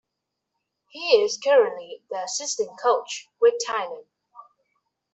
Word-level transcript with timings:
He 0.87 1.21
is 1.23 1.37
currently 1.37 2.01
the 2.09 2.23
assistant 2.23 2.79
coach 2.81 3.27
with 3.39 3.53
Thailand. 3.67 4.07